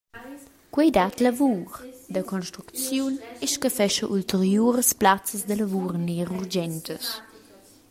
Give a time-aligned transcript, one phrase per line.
[0.73, 1.69] Quei dat lavur
[2.13, 3.13] da construcziun
[3.43, 7.05] e scaffescha ulteriuras plazzas da lavur ner urgentas.